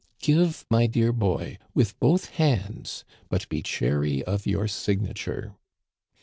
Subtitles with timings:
[0.19, 5.53] "Give, my dear boy, with both hands; but be chary of your signature.